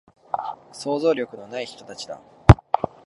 [0.73, 2.19] 想像力のない人たちだ